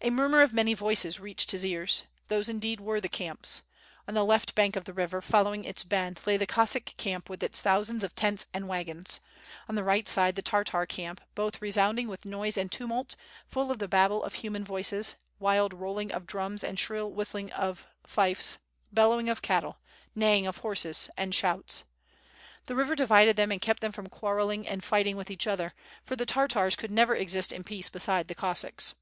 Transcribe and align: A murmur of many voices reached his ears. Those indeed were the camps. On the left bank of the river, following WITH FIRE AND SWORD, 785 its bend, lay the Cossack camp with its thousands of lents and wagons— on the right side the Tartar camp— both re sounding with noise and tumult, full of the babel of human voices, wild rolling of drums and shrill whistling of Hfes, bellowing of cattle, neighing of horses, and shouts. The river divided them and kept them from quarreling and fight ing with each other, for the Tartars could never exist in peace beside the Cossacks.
A 0.00 0.10
murmur 0.10 0.42
of 0.42 0.52
many 0.52 0.74
voices 0.74 1.20
reached 1.20 1.52
his 1.52 1.64
ears. 1.64 2.02
Those 2.26 2.48
indeed 2.48 2.80
were 2.80 3.00
the 3.00 3.08
camps. 3.08 3.62
On 4.08 4.14
the 4.14 4.24
left 4.24 4.56
bank 4.56 4.74
of 4.74 4.86
the 4.86 4.92
river, 4.92 5.20
following 5.22 5.60
WITH 5.62 5.84
FIRE 5.88 6.06
AND 6.08 6.18
SWORD, 6.18 6.24
785 6.24 6.24
its 6.24 6.24
bend, 6.24 6.26
lay 6.26 6.36
the 6.36 6.52
Cossack 6.52 6.96
camp 6.96 7.30
with 7.30 7.42
its 7.44 7.62
thousands 7.62 8.02
of 8.02 8.10
lents 8.20 8.46
and 8.52 8.66
wagons— 8.66 9.20
on 9.68 9.76
the 9.76 9.84
right 9.84 10.08
side 10.08 10.34
the 10.34 10.42
Tartar 10.42 10.84
camp— 10.86 11.20
both 11.36 11.62
re 11.62 11.70
sounding 11.70 12.08
with 12.08 12.24
noise 12.24 12.56
and 12.56 12.72
tumult, 12.72 13.14
full 13.46 13.70
of 13.70 13.78
the 13.78 13.86
babel 13.86 14.24
of 14.24 14.34
human 14.34 14.64
voices, 14.64 15.14
wild 15.38 15.72
rolling 15.72 16.10
of 16.10 16.26
drums 16.26 16.64
and 16.64 16.76
shrill 16.80 17.12
whistling 17.12 17.52
of 17.52 17.86
Hfes, 18.04 18.56
bellowing 18.90 19.28
of 19.30 19.42
cattle, 19.42 19.78
neighing 20.16 20.48
of 20.48 20.56
horses, 20.58 21.08
and 21.16 21.32
shouts. 21.32 21.84
The 22.64 22.74
river 22.74 22.96
divided 22.96 23.36
them 23.36 23.52
and 23.52 23.62
kept 23.62 23.78
them 23.78 23.92
from 23.92 24.08
quarreling 24.08 24.66
and 24.66 24.82
fight 24.82 25.06
ing 25.06 25.16
with 25.16 25.30
each 25.30 25.46
other, 25.46 25.72
for 26.02 26.16
the 26.16 26.26
Tartars 26.26 26.74
could 26.74 26.90
never 26.90 27.14
exist 27.14 27.52
in 27.52 27.62
peace 27.62 27.88
beside 27.88 28.26
the 28.26 28.34
Cossacks. 28.34 28.96